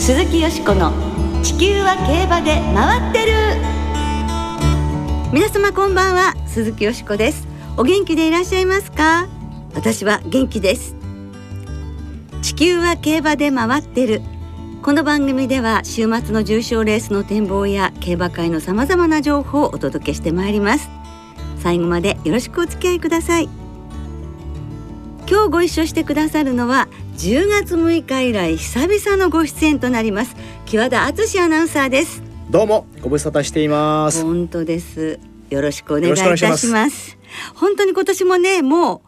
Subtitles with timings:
[0.00, 0.92] 鈴木よしこの
[1.42, 3.32] 地球は競馬で回ってる。
[5.30, 7.46] 皆様こんばんは鈴木よしこです。
[7.76, 9.28] お元気でいらっしゃいますか？
[9.74, 10.96] 私は元気です。
[12.40, 14.22] 地球は競馬で回ってる。
[14.82, 20.88] この番組では週末の重賞レースの展望や競馬会のさまざまな情報をお届けしてまいります。
[21.58, 23.50] 最後までよろしくお付き合いください。
[25.28, 30.34] 今日ご一緒してくださるのは10月6日以来久々のご出演となります。
[30.66, 32.22] 木和田敦アナウンサーです。
[32.50, 34.22] どうもご無沙汰しています。
[34.22, 35.20] 本当です。
[35.50, 37.18] よろしくお願いいたします。
[37.54, 39.02] 本当に今年もねも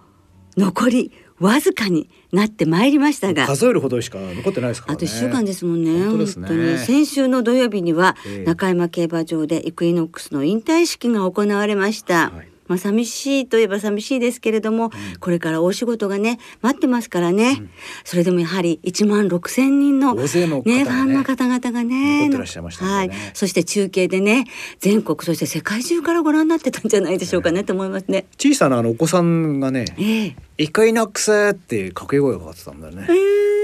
[0.57, 3.47] う残りわずかになってまいりましたが。
[3.47, 6.05] 数えるほどしか残ってないですね、あと一週間ですもんね。
[6.07, 6.73] 本当ね。
[6.73, 8.45] に先週の土曜日にはええ。
[8.45, 14.91] 中山競馬場でイクイノックスの引退式が行われました、はいまあ寂しいといえば寂しいですけれども、
[15.21, 17.63] これから大仕事がね待ってますからね、
[18.03, 22.21] それでもやはり1万6千人のねねファンの方々がね。
[22.23, 23.11] 残ってらっしゃいましたはい。
[23.35, 24.47] そして中継でね
[24.79, 28.25] 全国そして世界中からご覧になってたんじゃないでしょうかね、と思いますね。
[28.39, 33.07] 小さなあのお子さんがねええイクイノックスって掛け声がかかってたんだよね、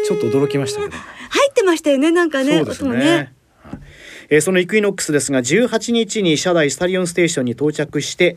[0.07, 2.91] ちょっと驚きましたけど入ってましたよねなんかねそうですね。
[2.91, 3.79] はい。
[4.31, 8.37] えーそのイクイノックスですが18日に車内スタリオンステーションに到着して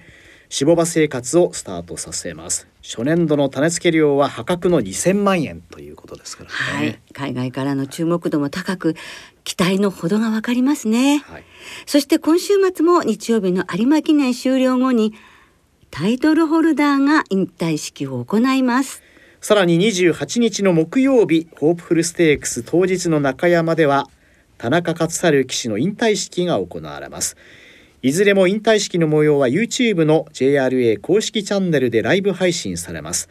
[0.51, 2.67] 芝馬生活をスタートさせます。
[2.83, 6.49] 初年度の種付け料は破格の2000万円ということですから
[6.81, 6.87] ね。
[6.87, 8.97] はい、海外からの注目度も高く
[9.45, 11.43] 期待のほどがわかりますね、はい。
[11.85, 15.13] そして今週末も日曜日の有馬記念終了後に
[15.89, 19.01] タイトルホルダーが引退式を行います。
[19.39, 24.09] さらに28日の木曜日ホープフルステークス当日の中山では
[24.57, 27.37] 田中勝春騎手の引退式が行われます
[28.03, 33.29] いずれも引退式の模様は YouTube の JRA 公式チャンネルでライブ配信されます。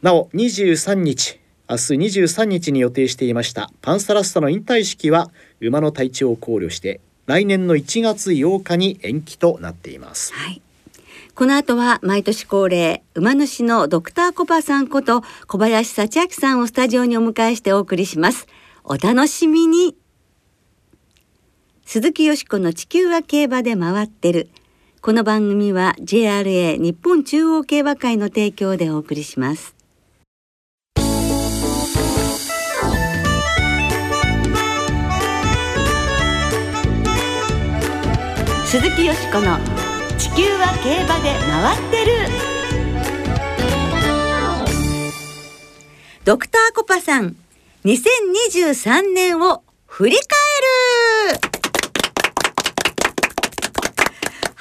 [0.00, 10.32] なお23日明日23日に予定していましたパンサラッサの引退式は馬の体調を考慮して来年の1月8日に延期となっています。
[10.32, 10.62] はい。
[11.34, 18.46] この後は毎年恒例馬主のドクターコパさんこと小林幸明さんをスタジオにお迎えしてお送りします。
[18.84, 19.94] お楽しみに。
[21.88, 24.50] 鈴木よしこの地球は競馬で回ってる。
[25.00, 29.76] この番組は JRA 日本中央競馬会の提供でお送りします。
[38.64, 39.56] 鈴木よしこの
[40.18, 42.12] 地球は競馬で回ってる。
[46.24, 47.36] ドクターコパさん
[47.84, 50.24] 2023年を振り返
[51.38, 51.56] る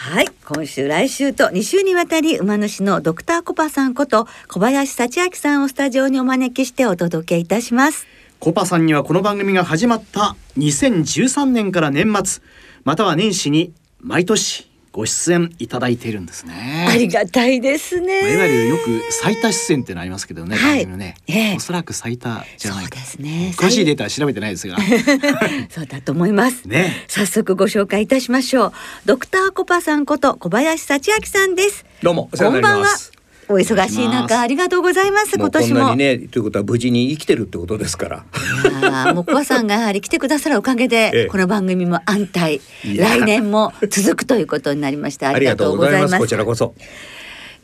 [0.08, 8.06] はい今週来週と2週にわたり馬主のドクターコパさんこと小林幸明さんをスタジオにお招きしてお届けいたします。
[8.40, 12.44] コパさんにはこの番組が始まった2013年から年末
[12.84, 16.88] または年始に毎年ご出演いただいているんですね。
[16.90, 22.96] ありがたいですね、まあいわゆるよく最多出演ってのありますけどね、はいね、ええおそらく最多じゃないそうか。
[22.96, 24.78] ですね詳しいデータは調べてないですが、
[25.70, 26.66] そうだと思います。
[26.70, 28.74] ね早速ご紹介いたしましょう。
[29.04, 31.86] ドクターコパさんこと小林幸明さんです。
[32.02, 33.15] どうもお世話になります。
[33.48, 35.36] お忙しい中ありがとうございます。
[35.36, 35.80] 今もうこ年も。
[35.80, 39.14] んなにねということは無事に生きてるってことですから。
[39.14, 45.30] もうコパさんがやはり来てくださるおかげで、 ええこの番組も安泰来年も続くということになりました。
[45.30, 46.74] あありがととうございますこちらこそ。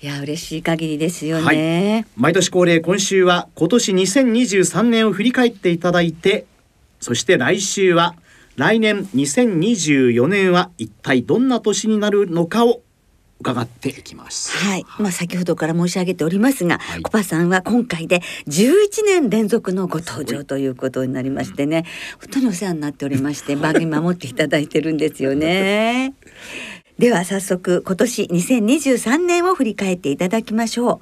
[0.01, 2.05] いや嬉しい限りですよはいね。
[2.15, 6.45] 毎年恒例今週は今年2023年を振り返っていただいて、
[6.99, 8.15] そして来週は
[8.55, 12.81] 来年2024年は一体どんな年になるのかを
[13.41, 14.55] 伺っていきます。
[14.57, 21.85] はい、まあ先ほどから申し上げておりますが、はいコパさんは今回で11年連続のご登場ということになりましてね、
[22.19, 26.13] 本当にお世話になっておりまして番組守っていただいてるんですよね。
[26.99, 31.01] では早速今年2023年を振り返っていただきましょ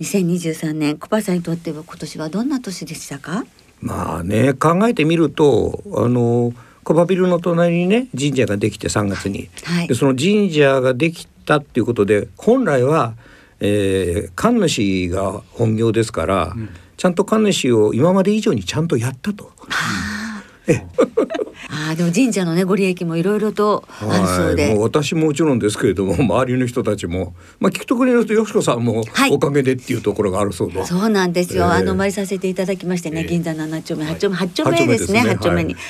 [0.00, 0.02] う。
[0.02, 3.44] 2023年コパさんにとっては今年はどんな年でしたか？
[3.80, 6.52] まあね考えてみるとあの
[6.84, 13.14] コバビルの隣にね神社ができて3月に、はいでその神社ができたっていうことで本来は、
[13.60, 16.54] えー、神主が本業ですから、
[16.96, 19.50] ちゃんと神主を今まで以上にちゃんとやったと。
[19.68, 20.42] あ
[21.90, 24.82] あでも神社のねご利益もいろいろとあるそうはい、でもう。
[24.82, 29.30] 私ももちろんですけれども 周りの人たちも、まあ、聞くところによるとよしこさんもはい。
[29.30, 31.64] おかげでっていうところがあるそうで、そうなんですよ。
[31.64, 31.70] ええ。
[31.70, 33.26] あのお参りさせていただきましてね、ええ。
[33.26, 34.14] 銀座の七丁目、はい。
[34.14, 35.74] 八丁目、八丁目ですね、八丁目に。
[35.74, 35.80] は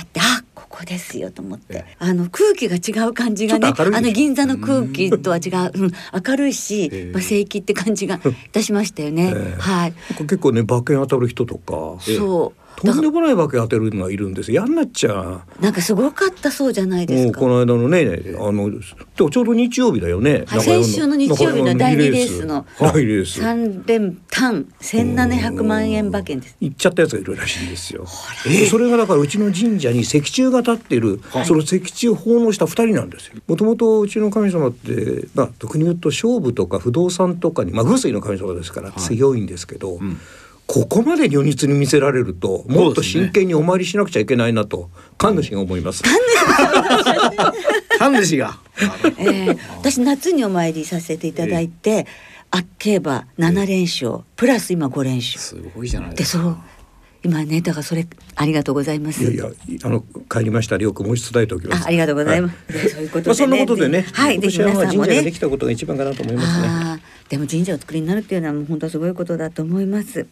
[0.00, 5.92] あって、あ、ここですよと思って、えあの空気が違う感じがね、あの銀座の空気とは違う、うん、
[6.26, 7.12] 明るいし、ええ。
[7.12, 8.20] まあ正規って感じがい
[8.50, 9.32] たしましたよね。
[9.36, 9.60] ええ。
[9.60, 9.92] はい。
[10.20, 12.61] 結構ね馬券当たる人とか、そう。
[12.82, 17.40] とんでもない化け当てるのがいるんです嫌になっちゃうなんかすごかったそうじゃないですか。
[17.40, 18.70] もうこの間のねあの
[19.16, 26.56] ちょうど日曜日だよね、はい、先週の日曜日の第二レースの第二レース三連単千七百万円馬券です。
[26.60, 28.04] 行っちゃったやつがいるらしいんですよ。
[28.44, 33.34] でそれがだからうちの神社に石柱が立っている、その石柱を奉納した二人なんですよ。
[33.46, 39.96] もともとうちの神様ってまあ特に言うと勝負とか不動産とかにまあ風水の神様ですから強いんですけど。
[39.96, 40.18] ん
[40.72, 44.88] ここまで如実に見せられるともっと真剣にお参りしなくちゃいけないなと
[45.18, 46.02] 神主が思います。
[47.98, 48.58] 神主が。
[49.20, 52.06] えー、私夏にお参りさせていただいて、
[52.50, 56.42] あ競馬七連勝プラス今五連勝すごいじゃないでですか。
[56.42, 56.56] そう
[57.22, 58.06] 今ねだからそれ
[58.42, 59.22] ありがとうございます。
[59.22, 59.50] いやいや
[59.84, 61.84] あの帰りましたらよく申し伝えておきます。
[61.84, 62.56] あありがとうございます。
[62.76, 65.38] はでそういうことそんなことでね、はい、ぜひ今年はまあ皆さんもね神社ができ。
[65.38, 67.02] たことが一番かなと思いますね。
[67.28, 70.26] でも神社を作りになるっていうのはもう本当すごいことだと思います。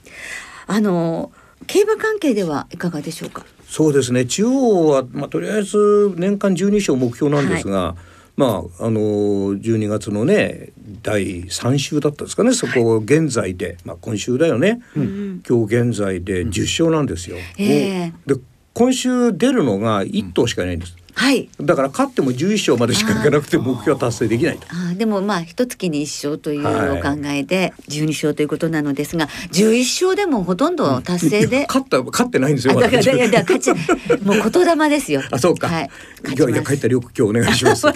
[0.66, 1.30] あの
[1.66, 3.44] 競馬関係ではいかがでしょうか？
[3.68, 7.94] そうですね中央は、まあ、とりあえず年間12勝目標なんですが、
[8.36, 10.70] まああの12月のね
[11.02, 17.36] 第3週だったんですかねそこ現在で、まあ、今週だよね、今日現在で10勝なんですよ。
[17.58, 18.12] ええ。
[18.26, 18.36] で
[18.72, 20.96] 今週出るのが1頭しかいないんです。
[21.14, 21.48] はい。
[21.60, 24.66] だから勝っても11勝までしかいかなくて目標は達成できないと。
[24.70, 32.78] あーでもまあ一月に一勝というはいお考えで12勝ということなのですが11勝でもほとんど達成いやで、勝った勝ってないんですよ。
[32.78, 33.70] あだからいやだ勝ち
[34.24, 35.22] もう言霊ですよ。
[35.30, 35.68] あそうか。
[35.68, 35.90] はい。
[36.22, 37.86] 勝じゃあちますじゃあ帰ったらよく今日お願いします。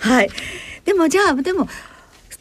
[0.00, 0.30] はい。
[0.84, 1.68] でもじゃあでも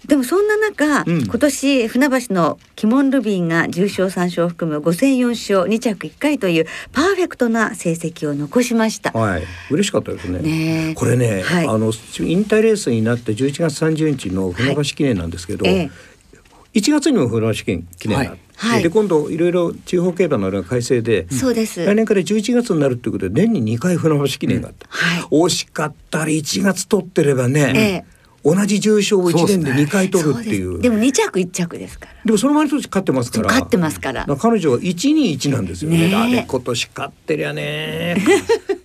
[0.07, 9.12] でもそんな中、うん今年船橋の鬼門ルビーが重賞3勝を含む5戦4勝2着1回というパーフェクトな成績を残しました。
[9.12, 10.40] はい、嬉しかったですね。
[10.40, 15.92] ねえこれね、はいあの引退レースになって11月30日の船橋記念なんですけど、はいえ
[16.74, 17.63] 1月にも船橋
[17.98, 21.86] 記念があって、はいで今度いろいろ地方競馬のあれが改正で、そうです。
[21.86, 24.88] 来年から11月になるということで年に2回船橋記念があった。
[24.90, 25.22] はい。
[25.24, 28.14] 惜しかったら1月取ってればね、え
[28.45, 30.74] 同じ重賞を1年で2回取るっていう。
[30.74, 32.12] ですでも2着1着ですから。
[32.24, 33.47] でもその前の年勝ってますから。
[33.47, 35.97] 勝ってますからだ彼女は121なんですよね。
[35.97, 38.18] ねえあれ今年勝ってりゃね。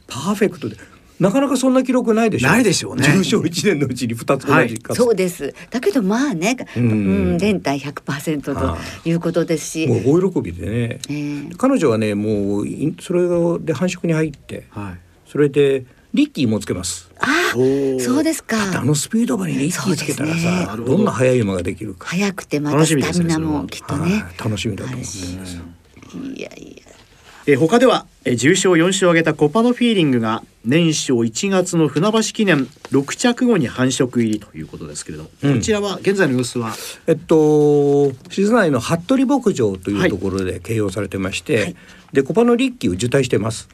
[0.08, 0.76] パーフェクトで。
[1.20, 2.48] なかなかそんな記録ないでしょ。
[2.48, 4.96] ないでしょうね重賞1年のうちに2つ同じ勝つ。
[4.96, 5.54] そうです。
[5.68, 10.98] だけどまあね、ううんん、連帯100%はということですし、もう大喜びでね。
[11.10, 13.20] えー彼女はねもういそれ
[13.60, 15.30] で繁殖に入ってはい。
[15.30, 17.10] それでリッキーもつけます。
[17.20, 18.80] あそうですか。
[18.80, 22.08] あのスピード馬にリッキーつけたらそうですねさ、どんな速い馬ができるか。
[22.08, 24.12] 早くてまた楽しスタミナもきっとね。
[24.22, 25.56] はい楽しみだと思ってます。
[25.56, 26.92] いやいや。
[27.46, 36.74] えー他では、えー、重賞4勝を挙げたコパのフィーリングが年初1月の船橋記念6着後に繁殖入りということですけれども、うんこちらは現在の様子は？
[37.06, 41.76] えっと静内の服部牧場というところで形容されてまして、はい
[42.12, 43.68] でコパのリッキーを受胎してます。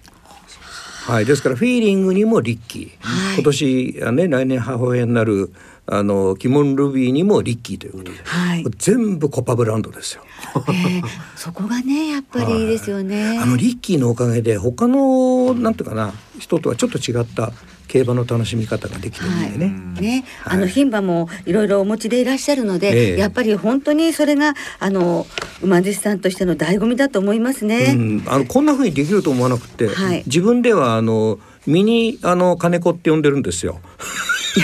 [1.06, 5.52] はい、ですからフィーリングにもリッキー、はい今年あね来年母親になる
[5.86, 8.64] あのキモンルビーにもリッキーということで、はい。
[8.76, 10.24] 全部コパブランドですよ。
[10.68, 11.02] えー
[11.36, 13.38] そこがねやっぱりいいですよね。
[13.38, 17.52] あのリッキーのおかげで他のなんていうかな人とはちょっと違った
[17.88, 19.74] 競馬の楽しみ方ができてるんでね。
[20.00, 20.58] ね、はい。
[20.58, 23.18] あの牝馬もいろいろお持ちでいらっしゃるので、ええ。
[23.18, 25.26] やっぱり本当にそれがあの
[25.62, 27.94] 馬主さんとしての醍醐味だと思いますね。
[27.96, 30.22] うん、あのこんな風にできると思わなくて、はい。
[30.26, 33.80] 自分ではあのミニあの金子って呼んでるんですよ。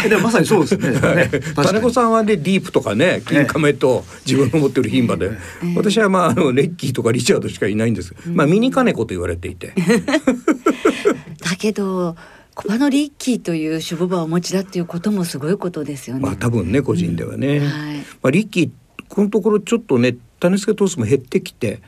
[0.05, 1.31] えでもまさにそうですね。
[1.55, 5.31] 金子にさんはねディープとかね金亀と自分の持ってる牝馬で、
[5.77, 8.15] 私はまああのレッキーとかリチャードしかいないんです。
[8.27, 9.75] まあミニ金子と言われていて、
[11.45, 12.17] だけど
[12.55, 16.23] コパのリッキーという種馬をお持ちだっていうこともすごいことですよね。
[16.23, 17.61] まあ多分ね個人ではね。
[17.61, 17.97] はい。
[17.97, 18.71] まあリッキー
[19.09, 21.81] このところちょっとね種付け頭数も減ってきて。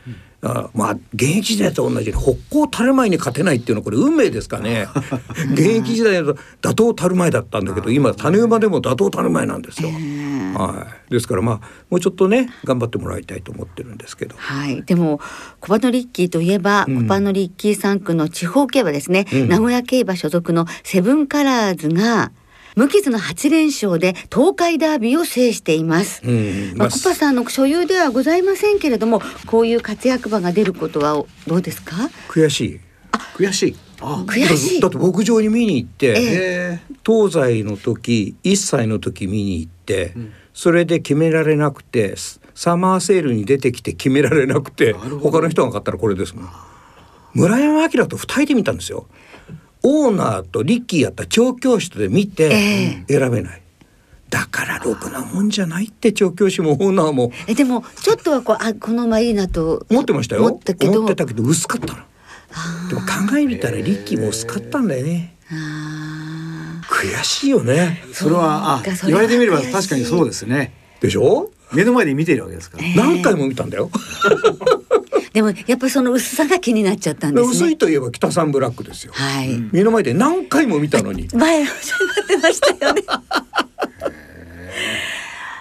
[0.44, 4.86] あまあ現役時代と同じように北高たる前に勝てないっていうのはこれ運命ですかね。
[5.52, 14.34] 現役時代だと打倒たる前だったんだけど今種馬でも打倒たる前なんですよ、はい、ですからまあもうちょっとね頑張ってもらいたいと思ってるんですけど。
[14.36, 15.20] はい、でも
[15.60, 17.02] コパノリッキーといえば、うん。
[17.02, 19.48] コパノリッキー3区の地方競馬ですね、うん。
[19.48, 22.32] 名古屋競馬所属のセブンカラーズが
[22.74, 26.22] 無傷の8連勝で東海ダービーを制しています。
[26.24, 31.94] うんまあ、コパさんの所有ではございませんけれどもこういう活躍馬が出ることはどうですか？
[32.28, 32.80] 悔しい。
[33.36, 33.76] 悔しい。
[34.00, 34.80] あ悔しい。
[34.80, 36.94] だって牧場に見に行って、ええ。
[37.06, 40.32] 東西の時1歳の時見に行って、ん。
[40.52, 46.48] それで決められなくてスサマーセールに出てきて決められなくて他の人が買ったらこれですもん。
[47.34, 49.08] 村山明と2人で見たんですよ
[49.84, 53.62] オーナーとリッキーやった調教室で見てえ選べない、
[54.30, 57.30] だからろくなもんじゃないって調教師もオーナーも。
[57.46, 60.46] えでもちょっとはこうあこの馬いいなと思ってましたよ。
[60.46, 60.92] 思ったけど。
[61.00, 62.00] 思ってたけど薄かったの。
[62.88, 65.36] でも考えみたらリッキーも薄かったんだよね。
[65.52, 68.02] あ悔しいよね。
[68.12, 70.72] それはあ言われてみれば確かにそうですね。
[71.00, 71.50] でしょ？
[71.72, 74.83] 目の前で見てるわけですから、え何回も見たんだよ、ー
[75.34, 77.52] でもやっぱりその薄さが気になっちゃったんですね。
[77.52, 79.12] 薄いといえば北さんブラックですよ。
[79.14, 81.26] はい、目の前で何回も見たのに。
[81.34, 83.02] 前おっしゃってましたよね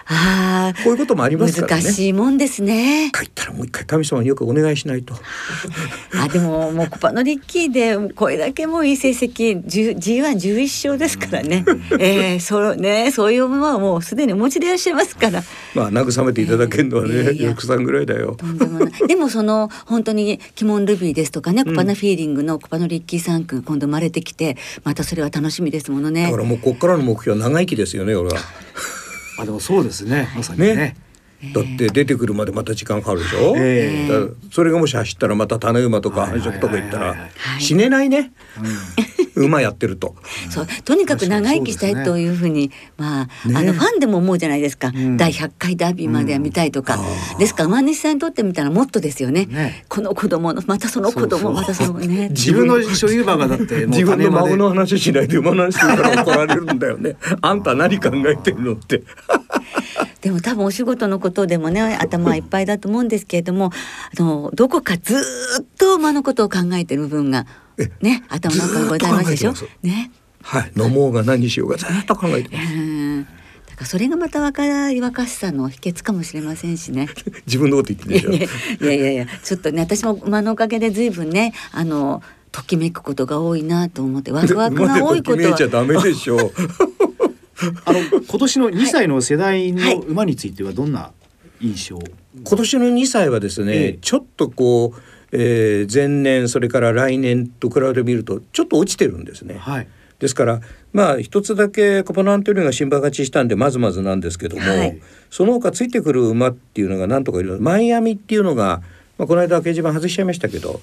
[0.06, 1.82] あこういうこともありあますからね。
[1.82, 3.10] 難しいもんですね。
[3.12, 5.14] 帰ったらもう一回神様によくお願いしないと。
[6.14, 11.64] あでももうコパのリッキーでこれだけもういい成績 G111 勝ですからね、
[11.98, 15.42] えー、そうねそういう馬はもうすでにお持ちでいらっしゃいますから。
[15.74, 18.36] まあ慰めていただけるのはね、いやいやヨクさんぐらいだよ。
[18.40, 26.24] でもでもその本当にキモンルビーですとかねコパナフィーリングのコパのリッキーさんくん今度生まれてきてまたそれは楽しみですものね。
[26.24, 28.36] だからもうこっからの目標は長生きですよね俺は
[29.44, 30.28] あでもそうですね。
[30.34, 30.74] まさにね。
[30.74, 30.96] ね。
[31.52, 34.08] だって出てくるまでまた時間かかるでしょ、ええ。
[34.08, 37.16] だからそれがもし走ったらまた種馬とか繁殖とか行ったら
[37.58, 38.32] 死ねないね、
[39.36, 40.14] 馬やってると。
[40.50, 45.16] そうとにかく長生きしたいというふうにまあ、あのファンでも思うじゃないですか、ん。
[45.16, 46.98] 第100回ダービーまでは見たいとか、
[47.38, 49.46] ですから馬主さんにとってみたらもっとですよね。
[49.46, 49.84] ね。
[49.88, 52.28] この子供のまたその子供またそのね。
[52.34, 57.16] 自分の所有馬がだって自分の孫の話しないで馬の話するから怒られるんだよね。
[57.40, 59.02] あんた何考えてるのって。
[60.20, 63.72] でも多分お仕事のことでもね頭はいっぱいだと思うんですけれども
[64.18, 65.18] あのどこかずー
[65.62, 67.46] っと馬のことを考えてる部分が
[68.00, 69.54] ね頭の中にございますでしょ？
[69.82, 70.10] ね。
[70.42, 70.72] はい。
[70.76, 72.74] 飲もうが何しようがずっと考えてます。
[72.74, 77.08] うんだからそれがまた若々しさの秘訣かもしれませんしね。
[77.46, 78.86] 自分のこと言ってるいでしょ？
[78.86, 85.36] やいやいやいやちょっとね私も馬のおかげで随分ねあのときめくことが多いなと思って ワクワクが多いことは。
[85.36, 86.52] ときめいちゃダメでしょ。
[87.86, 89.96] あの今年の2歳の世代はい。
[89.96, 91.10] の馬についてはどんな
[91.60, 91.98] 印象、
[92.44, 93.98] 今年の2歳はですね、ええ。
[94.00, 95.00] ちょっとこう、
[95.36, 99.56] えー前年それから来年と比べてみるとちょっと落ちてるんですね。
[99.58, 99.88] はい。
[100.20, 100.60] ですから
[100.92, 105.00] まあ一つだけコパナントリオが新馬勝ちしたんでまずまずなんですけども、はい。
[105.30, 108.80] その他ついてくる馬っていうのがなんとかいるマイアミっていうのが、
[109.18, 110.80] まあ、この間掲示板外しちゃいましたけど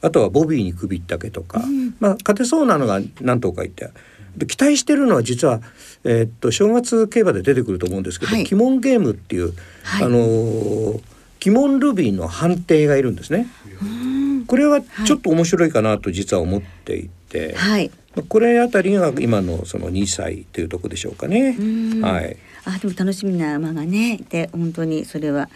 [0.00, 1.62] あとはボビーに首ったけとか、
[2.00, 3.90] まあ勝てそうなのが何とかいて
[4.34, 5.60] で期待してるのは実は、
[6.04, 8.44] えーっと正月競馬で出てくると思うんですけど、はい。
[8.44, 9.52] キモンゲームっていう、
[9.82, 10.04] はい。
[10.04, 11.00] あのー
[11.40, 13.46] キモンルビーの判定がいるんですね。
[14.46, 17.90] これはちょっと面白いかなと実は思っていて、はい。
[18.14, 21.56] まあこれあたりが今のその2歳というところでしょうかね。
[21.58, 21.62] う
[21.98, 22.36] んはい。
[22.64, 25.48] あでも楽しみな馬がねで本当にそれは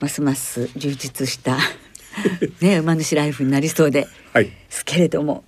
[0.00, 1.58] ますます充実した
[2.60, 4.50] ね馬主ライフになりそうではい。
[4.68, 5.42] すけれども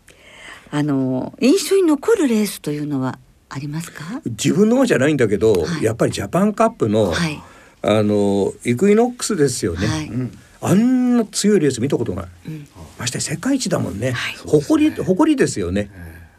[0.70, 4.22] あの印象に残るレースというのはありますか？
[4.24, 7.40] 自分の方じゃないんだけど、はいやっぱりジャパンカップの、はい
[7.82, 9.86] あのイクイノックスですよね。
[9.86, 10.38] はい、うん。
[10.60, 12.26] あんな強いレース見たことない。
[12.46, 12.68] うん。
[12.98, 14.12] まして世界一だもんね。
[14.12, 14.36] はい。
[14.46, 15.90] 誇り誇りですよね。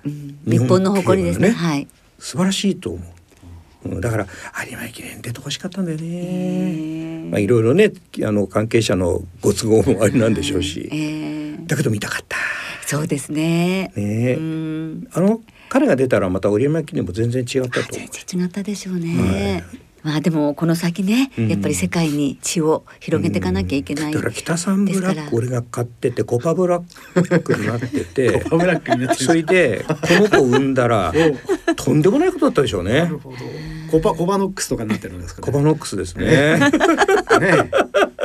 [0.05, 0.39] うん。
[0.45, 1.49] 日本の誇りですね。
[1.49, 1.87] 日本はい。
[2.19, 3.89] 素晴らしいと思う。
[3.89, 4.27] うん、だから
[4.69, 6.07] 有馬駅伝出てほしかったんだよね。
[6.07, 7.29] え。
[7.29, 7.91] まあいろいろね
[8.25, 12.37] あの関係者のご都合もあれなんでしょうし、えーだけど見たかった。
[12.85, 13.91] そうですね。
[13.95, 14.35] ね。
[15.13, 17.81] あの彼が出たらまた有馬記念も全然違ったと。
[17.81, 18.09] 思全う。
[18.25, 19.63] 然違ったでしょうね、
[20.03, 21.47] まあでもこの先ね、うん。
[21.47, 28.41] やっぱり世界に血を広げていかなきゃいけない、だから北サンブラック俺が買っててコパブラックになってて。
[28.41, 31.13] コパブラックになってる それでこの子を産んだら
[31.75, 32.99] とんでもないことだったでしょうね。
[32.99, 33.37] なるほど。
[33.91, 35.45] コパコパノックスとかになってるんですかね。
[35.45, 36.25] コパノックスですね。
[37.39, 37.71] ね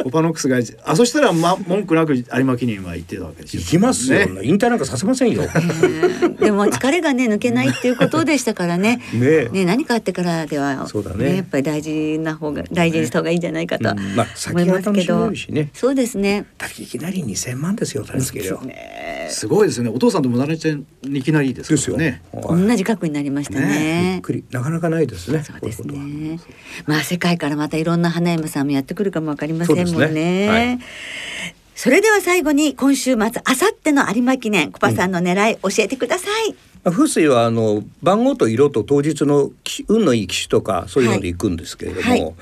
[0.03, 3.63] コパノックスがあそしたら、ま、文句なく有馬記念は行ってたわけですよ。
[3.63, 4.41] 行きますよ、ね。
[4.45, 5.43] 引退なんかさせませんよ。
[5.43, 9.01] うんでも疲れがね抜けないっていうことでしたからね。
[9.13, 9.49] ね。
[9.49, 11.37] ね何かあってからではそうだね。
[11.37, 14.17] やっぱり大事な方が大事にした方がいいんじゃないかとはうん。
[14.17, 15.31] まあ思いますけど、
[15.75, 16.47] そうですね。
[16.59, 18.61] だっていきなり2000万ですよ種付け料
[19.31, 19.91] すごいですね。
[19.91, 21.97] お父さんともなれちゃんいきなりですですよ。
[21.97, 22.67] ねはい。
[22.67, 24.13] 同じ額になりましたね。
[24.15, 24.45] びっくり。
[24.51, 25.43] なかなかないですね。
[25.43, 26.41] そうですね。
[26.87, 30.47] まあ世界からまたいろんな花嫁さんもやってくるかもわかりませんですね。
[30.47, 30.49] ね。
[30.49, 30.79] はい。
[31.75, 36.53] それでは最後に今週末あさっての有馬記念コパさんの狙い教えてください。
[36.83, 42.21] まあ風水はあの番号と色と当日の機運のいい機種とかそういうので行くんですけれども、はい。
[42.21, 42.35] はい。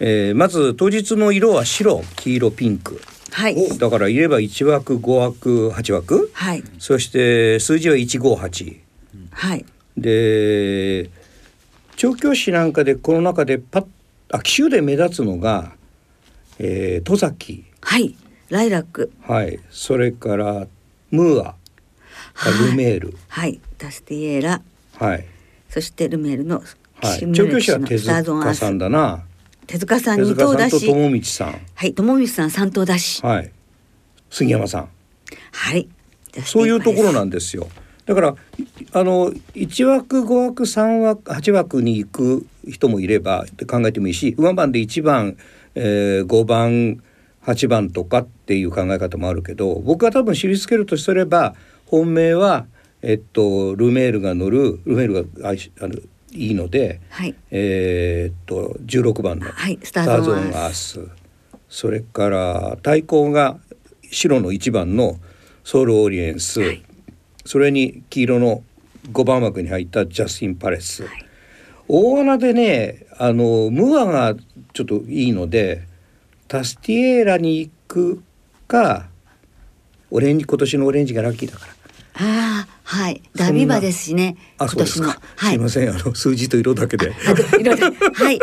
[0.00, 3.00] えーまず当日の色は白黄色ピンク。
[3.30, 3.78] はい。
[3.78, 6.30] だから言えば1枠5枠8枠。
[6.34, 6.62] はい。
[6.78, 8.76] そして数字は158
[9.30, 9.64] はい。
[9.96, 11.08] で
[11.96, 13.86] 調教師なんかでこの中でパッ
[14.32, 15.72] あ機種で目立つのが、
[16.62, 18.14] えー、戸崎はい
[18.48, 20.66] ライラックはいそれから
[21.10, 21.54] ムーア
[22.34, 24.62] はいルメールはいダスティエーラ
[24.96, 25.26] はい
[25.68, 26.62] そしてルメールの
[27.02, 29.24] はい、調教師は手塚さんだな。
[29.66, 30.86] 手塚さん二頭だし。
[30.86, 31.60] 友道さん。
[31.74, 33.20] はい、友道さん三頭だし。
[33.26, 33.50] はい。
[34.30, 34.88] 杉山さん。
[35.50, 35.88] はい。
[36.44, 37.68] そういうところなんですよ。
[38.06, 38.36] だから
[38.92, 45.36] あの1枠5枠3枠8枠に行く人もいればって考えてもいいし馬番で1番、
[45.74, 47.02] えー、5番
[47.44, 51.54] 8番とかっていう考え方もあるけど僕は多分知りつけるとすれば
[51.86, 52.66] 本命は、
[53.02, 55.94] えっと、ルメールが乗るルメールがあの
[56.32, 61.08] いいので、はい、えー、っと16番の、はい、スターゾーンアース。
[61.68, 63.58] それから対抗が
[64.10, 65.18] 白の1番の
[65.64, 66.82] ソウルオリエンス、はい。
[67.44, 68.62] それに黄色の
[69.10, 71.26] 5番枠に入ったジャスティン・パレス、はい、
[71.94, 74.34] 大穴でねあのムアが
[74.72, 75.86] ちょっといいので
[76.48, 78.22] タスティエーラに行く
[78.66, 79.08] か
[80.10, 81.72] オレンジ今年のオレンジがラッキーだから。
[82.14, 83.22] ああはい。
[83.34, 84.36] ダビバですしね。
[84.58, 85.18] 今年の、はい、
[85.50, 85.90] すいません。
[85.90, 87.12] あの数字と色だけで。
[87.58, 88.38] 色ではい。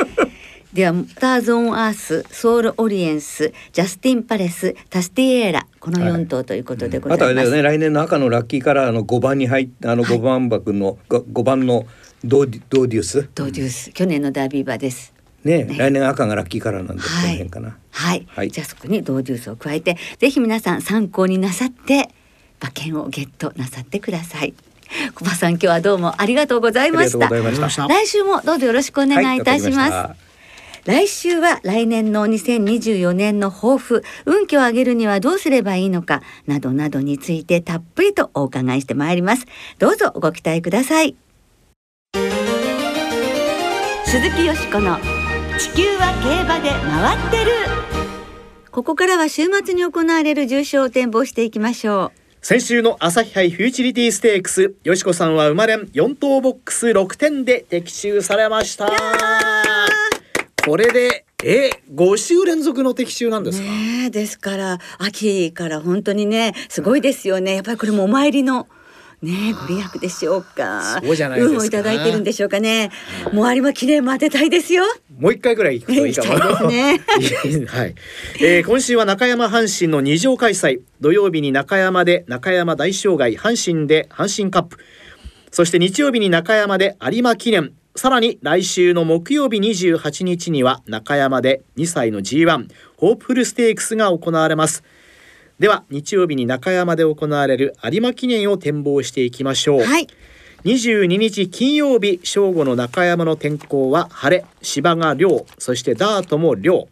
[0.74, 5.68] ではスターズ・オン・アースソウル・オリエンスジャスティン・パレスタスティエーラ。
[5.80, 7.34] この4頭ということでございます、はい。
[7.34, 7.62] うん、あとはね。
[7.64, 11.88] 来年の赤のラッキーカラーの5番に入ったあの5番枠の、はい、5番の
[12.24, 13.30] ドードーデュース？
[13.34, 13.92] ドーデュース。
[13.92, 15.14] 去年のダービー馬です。
[15.44, 22.10] ね、ね、来年赤がラッキーカラーなんで、はい、かな、はい、はい、じゃあそこにドーデュースを加えてぜひ皆さん参考になさって
[22.62, 24.54] 馬券をゲットなさってください。
[25.16, 27.30] 小葉さん今日はどうもありがとうございました。
[27.30, 30.16] 来週もどうぞよろしくお願いいたします、は
[30.86, 30.90] い。
[30.90, 39.46] 来週は来年の2024年の抱負運気を上げるにはどうすればいいのかなどなどについてたっぷりとお伺いしてまいります。
[39.78, 41.16] どうぞご期待ください
[44.12, 44.98] 鈴木よしこの
[45.58, 47.52] 地球は競馬で回ってる。
[48.72, 52.20] ここからは週末に行われる重賞を展望していきましょう。
[52.42, 58.90] 先週の朝日杯フューチリティステークスよしこさんは生まれん4等ボックス6点で的中されました。
[60.66, 63.68] これでえ5週連続の的中なんですか？
[63.68, 67.56] ねですから秋から本当にねすごいですよね。
[67.56, 68.68] やっぱりこれもお参りの
[69.22, 71.02] ねご利益でしょうか。
[71.02, 72.92] そうじゃない運をいただいてるんでしょうかね。
[73.34, 74.84] もう有馬記念も当てたいですよ。
[75.18, 76.24] もう一回ぐらい行くといいか
[76.62, 76.70] も。
[76.70, 77.02] ね。
[77.68, 77.96] はい。
[78.40, 80.82] えー、今週は中山阪神の二条開催。
[81.02, 84.78] 土曜日に中山で中山大障害、阪神で阪神カップ。
[85.52, 87.74] そして日曜日に中山で有馬記念。
[87.96, 94.84] さらに来週の木曜日28日には中山で2歳の G1 ホープフルステークスが行われます
[95.60, 100.08] では日曜日に中山で行われる有馬記念を展望していきましょう、はい、
[100.64, 106.88] 22日金曜日正午の中山の天候は晴れ芝が涼そしてダートも涼。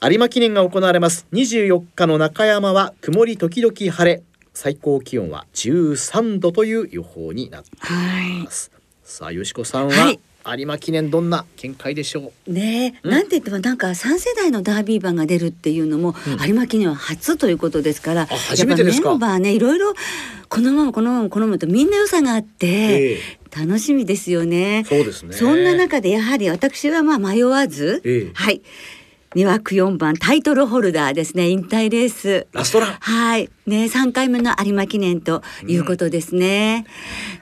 [0.00, 1.26] 有馬記念が行われます。
[1.32, 4.22] 24日の中山は曇り時々晴れ
[4.54, 10.20] 最高気温は13度という予報になっています、はい、さあよしこさんは、はい
[10.56, 12.52] 有馬記念どんな見解でしょう。
[12.52, 19.10] ね、うん、なんて言ってもなんか三世代のダービー馬が出るっていうのも、うん、有馬記念は初ということですから初めてですか？
[19.10, 19.94] メンバーねいろいろ
[20.48, 22.66] このままこのままこのままとみんな良さがあって、
[23.14, 24.84] えー、楽しみですよね。
[24.88, 25.34] そうですね。
[25.34, 28.62] そんな中でやはり私はまあ迷わず、えー、はい
[29.34, 31.48] 2枠4番タイトルホルダーですね。
[31.48, 32.46] 引退レース。
[32.52, 32.92] ラストラン。
[32.92, 33.50] はい。
[33.66, 36.86] ね3回目の有馬記念ということですね、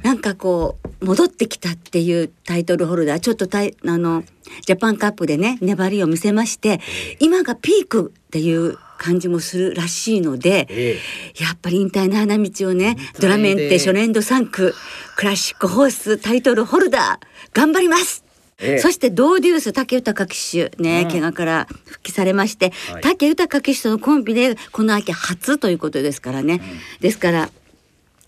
[0.02, 3.20] うん、なんかこう戻ってきたっていうタイトルホルダー。
[3.20, 4.24] ちょっとたいあの
[4.66, 6.80] ジャパンカップでね粘りを見せまして
[7.20, 10.98] 今がピークっていう感じもするらしいので、え
[11.38, 14.74] え、やっぱり引退の花道をねドラメンテ初年度3区
[15.16, 18.25] クラシックホースタイトルホルダー頑張ります
[18.58, 26.60] ええ、そしてドーデュース武豊騎手ね、うん、怪我から復帰されまして、はい、武豊騎手とのコンビでこの秋初ということですからね、うん、
[27.00, 27.50] ですから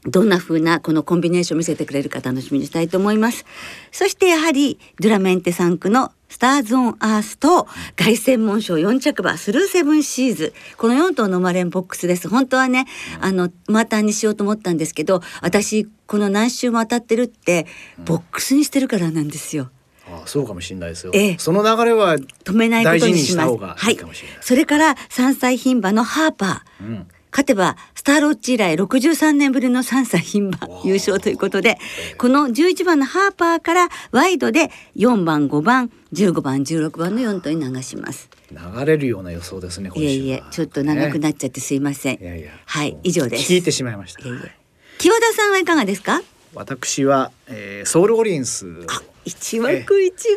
[0.05, 3.45] どんな風なこのコンビネーションを見せてくれるか楽しみにしたいと思います。
[3.91, 10.55] そしてやはりドゥラメンテ3区のスターズ・オン・アースと凱旋門賞4着馬スルーセブンシーズ。
[10.77, 12.29] この4頭のマレンボックスです。
[12.29, 12.87] 本当はね
[13.21, 17.67] あのマーターにしようと思ったんですけど私この何周も当たってるって
[18.05, 19.71] ボックスにしてるからなんですよ。
[20.11, 23.57] あそうかもしれないですよ、ええ、その流れは止めないことにします。
[23.57, 23.99] はい、
[24.41, 27.07] それから3歳牝馬のハーパー、うん。
[27.31, 31.77] 勝てばスターロッチ以来63年ぶりの3歳牝馬優勝ということで
[32.17, 38.31] この11番のハーパーからワイドで4番5番15番16番の4頭に流します。
[38.51, 42.51] 流れるような予想ですねいえいえちょっと長くなっちゃってすいません、ね、いやいや。
[42.65, 43.53] はい以上です。
[43.53, 44.23] 聞いてしまいました。
[44.23, 44.53] いえいえ。
[44.97, 46.23] 木和田さんはいかがですか？
[46.55, 48.67] 私は、えー、ソウルオリエンス。
[49.25, 50.37] 一枠一番、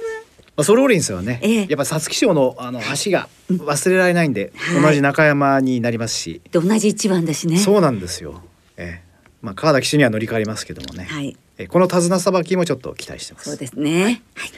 [0.58, 7.58] まあ、ソウルオリエンスはね、えー、やっぱ皐月賞のあの足が忘れられないんで、うん、同じ中山になりますし、で同じ一番だしね。
[7.58, 8.42] そうなんですよ、
[8.78, 13.50] えーまあ、川田騎手には乗り換わりますけどもね、はい、えー、この手綱さばきもちょっと期待してます。
[13.50, 14.04] そうですね、
[14.36, 14.52] はい。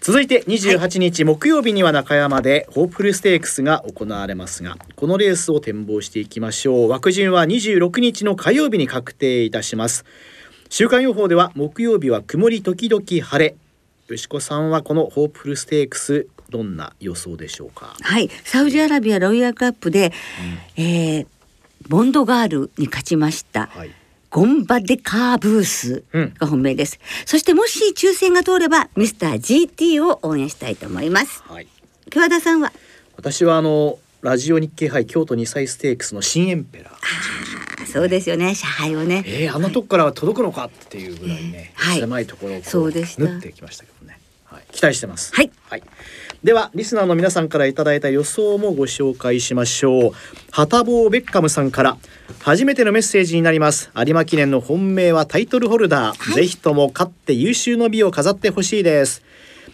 [0.00, 6.88] 続いて28日木曜日には中山でホープフルステークスが行われますがこのレースを展望していきましょう。
[6.88, 10.04] 枠順は26日の火曜日に確定いたします
[10.68, 13.54] 週間予報では木曜日は曇り時々晴れ。
[14.08, 17.96] 吉子さんはこのホープフルステークスどんな予想でしょうか？
[18.00, 18.28] はい。
[18.44, 20.12] サウジアラビアロイヤルカップで、
[20.76, 21.26] うん、えー、
[21.88, 23.90] ボンドガールに勝ちました、はい。
[24.30, 31.68] ゴンバデカーブースが本命です、うん、そしてもし抽選が通ればミスター GT を応援したいと思います、はい、
[32.10, 32.72] 桑田さんは？
[33.16, 37.86] 私はあのラジオ日経杯京都2歳ステークスの新エンペラー。
[37.86, 38.54] そうですよね。
[38.54, 39.22] 車杯をね。
[39.26, 43.22] えー、あのとこからは届くのかっていうぐらいね、はい、狭いところをそうでした。
[43.22, 45.34] 縫ってきましたけどね、はい、期待してます。
[45.34, 45.82] はい、はい。
[46.42, 50.12] ではリスナーの皆さんからいただいた予想もご紹介しましょう。
[50.50, 51.96] ハタボーベッカムさんから
[52.40, 53.90] 初めてのメッセージになります。
[53.96, 59.22] 有馬記念の本命はタイトルホルダー、はい、ぜひとも勝って優秀の美を飾ってほしいです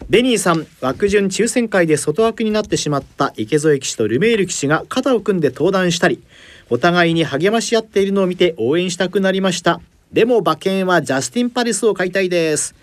[0.08, 6.22] ベニーさん枠順抽選会で外枠になってしまった池添騎士とルメール騎士が肩を組んで登壇したり
[6.70, 9.80] お互いに励まし合っているのを見て応援したくなりました。
[10.12, 12.74] でも馬券はジャスティンパレスを買いたいです。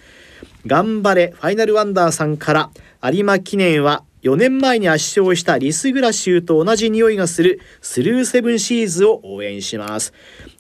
[0.66, 2.70] 頑張れファイナルワンダーさんから
[3.04, 10.14] 有馬記念は4年前に圧勝したリスグラシューと同じ匂いがするスルーセブンシーズを応援します。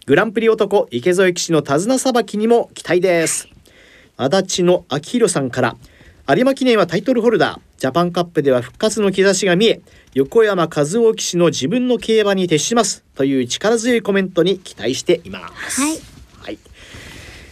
[0.05, 3.49] グランプリ男池添騎士の手綱さばきにも期待です。
[4.15, 5.75] 足立の明宏さんから
[6.35, 7.59] 有馬記念はタイトルホルダー。
[7.79, 9.81] ジャパンカップでは復活の兆しが見え
[10.13, 13.03] 横山和夫騎士の自分の競馬に徹します。
[13.15, 15.81] という力強いコメントに期待しています。
[15.81, 15.99] はい、
[16.41, 16.59] はい、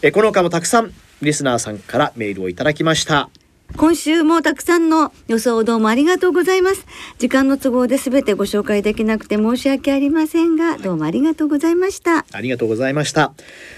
[0.03, 3.31] えこの他もたくさんリスナーさんからメールをいただきました
[3.75, 6.87] 今週もたくさんの予想をどうもありがとうございます。
[7.19, 12.25] 時間の都合で全てご紹介できなくて申し訳ありませんがどうもありがとうございました。
[12.31, 13.33] ありがとうございました。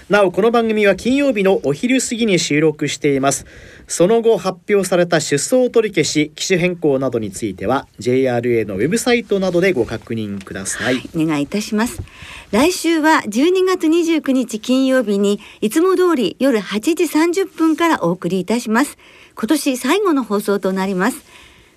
[0.08, 3.44] なおこの番組は金曜日のお昼過ぎに収録しています。
[3.88, 12.00] その後発表された出走取り消し機種変更などについては JRA のウェブサイトなどでご確認ください、はい、お願いいたします。
[12.52, 18.98] 来週は12月29日金曜日にいつも通り夜8時30分からお送りいたします
[19.40, 21.24] 今年最後の放送となります。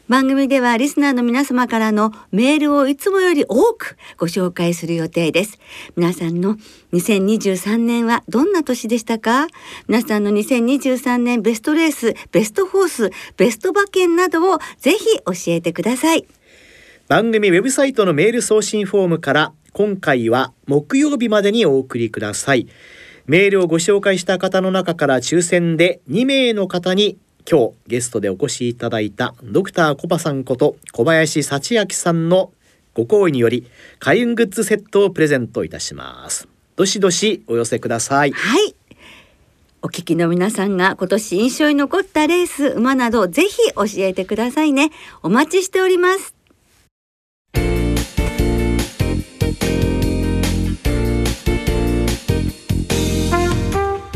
[0.10, 5.60] 番組ではリスナーの皆様からのメールをいつもより多くご紹介する予定です。
[5.96, 6.58] 皆さんの
[6.92, 9.48] 2023年はどんな年でしたか？
[9.88, 16.28] 皆さんの2023年ベストレース、ベストホース、ベスト馬券などをぜひ教えてください。
[17.08, 22.68] 番組ウェブサイトのメール送信フォームから今回は木曜日までにお送りください。
[23.26, 27.18] メールをご紹介した方の中から抽選で2名の方に
[27.50, 32.52] 今日ゲストでお越しいただいたドクターコパさんこと小林幸明さんの
[32.94, 33.68] ご好意により
[34.00, 36.48] 開運グッズセットをプレゼントいたします。
[36.76, 38.32] どしどしお寄せください。
[38.32, 38.76] はい。
[39.82, 44.92] お聞きの皆さんが今年印象に残ったレース馬などぜひ教えてくださいね。
[45.22, 46.36] お待ちしております。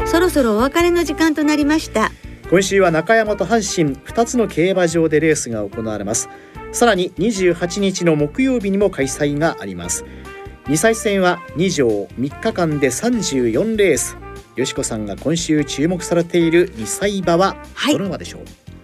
[0.06, 2.12] そろそろお別れの時間となりました。
[2.50, 6.30] 今週は中山と阪神2つの競馬場でレースが行われます。
[6.72, 10.06] さらに28日の木曜日にも開催があります。
[10.68, 14.16] 2歳戦は2条3日間で34レース。
[14.56, 17.58] よしこさんが今週注目されている2歳馬は
[17.92, 18.42] どの馬でしょう、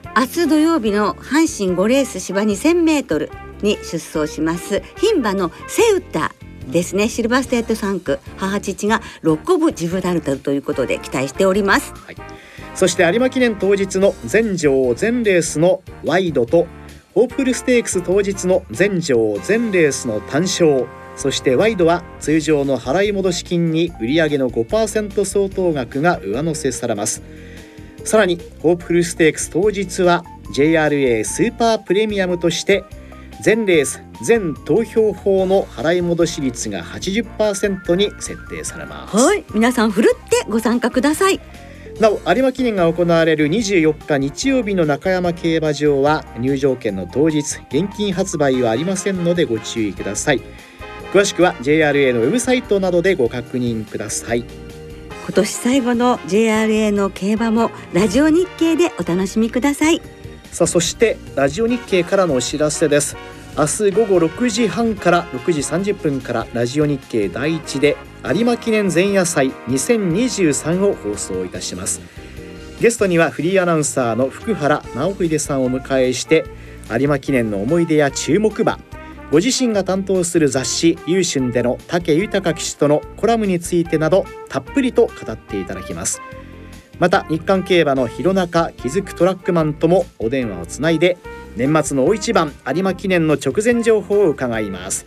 [0.08, 4.82] はい、明日土曜日の阪神5レース芝2000メートルに出走します。
[4.98, 6.34] 牝馬のセウタ
[6.68, 7.08] ですね。
[7.08, 12.33] シルバーステート産駒母父がロックオブジブラルタルということで期待しております、はい
[12.76, 16.68] そして有馬記念当日の全場全レースのワイドと
[17.14, 20.88] ホープフルステークス当日の全場全レースの単勝。
[21.16, 27.22] そしてワイドは通常の払い戻し金に売上の5%相当額が上乗せされます。
[28.04, 30.24] さらにホープフルステークス当日は
[30.56, 32.84] JRA スーパープレミアムとして
[33.42, 39.16] 全レース全投票法の払い戻し率が80%に設定されます。
[39.16, 39.44] はい。
[39.54, 41.40] 皆さんふるってご参加ください。
[42.00, 50.42] なお有馬記念が行われる24日日曜日の中山競馬場は入場券の当日現金発売はありませんのでご注意ください。
[51.12, 54.44] 詳しくは JRA のウェブサイトなどでご確認ください。
[55.26, 60.02] 今年最後の JRA の競馬もラジオ日経でお楽しみください。
[60.52, 63.16] さあそしてラジオ日経からのお知らせです
[63.56, 72.02] 明日午後6時半から6時30分からラジオ日経第一で有馬記念前夜祭2023を放送いたします。
[72.82, 76.46] ゲストにはフリーアナウンサーの福原直秀さんを迎えして
[76.90, 78.80] 有馬記念の思い出や注目馬
[79.32, 86.24] ご自身が担当する雑誌「優春」での武豊騎手とのコラムについてなどたっぷりと語っていただきます。
[86.98, 91.18] また日韓競馬の弘中気づくトラックマンともお電話をつないで
[91.56, 95.06] 年末の大一番有馬記念の直前情報を伺います。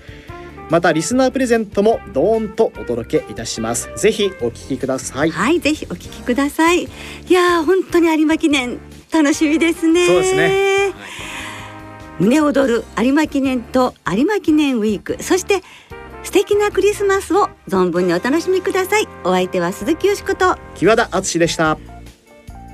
[0.68, 3.88] またリスナープレゼントもドーンとお届けいたします。
[3.96, 5.30] ぜひお聞きください。
[5.30, 6.85] はいぜひお聞きください。
[6.85, 6.88] い
[7.28, 8.78] やー本当に有馬記念
[9.12, 10.06] 楽しみですね。
[10.06, 10.92] そうですね、
[12.18, 15.22] 胸躍る有馬記念と有馬記念ウィーク。
[15.22, 15.62] そして
[16.24, 19.06] 素敵なクリスマスを存分にお楽しみください。
[19.22, 20.56] お相手は鈴木よしこと。
[20.74, 21.78] 木和田敦でした。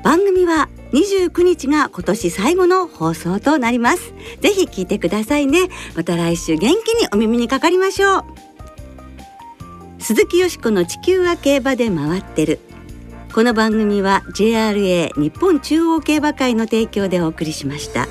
[0.03, 4.15] 番組は29日が今年最後の放送となります。
[4.41, 5.69] ぜひ聞いてくださいね。
[5.97, 8.25] また来週元気にお耳にかかりましょう。
[9.99, 12.61] 鈴木よしこの地球は競馬で回ってる。
[13.33, 18.07] この番組は JRA 日本中央競馬会の提供でお送りしました。